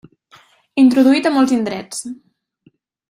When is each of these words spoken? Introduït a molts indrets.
Introduït 0.83 1.29
a 1.31 1.33
molts 1.35 1.53
indrets. 1.59 2.01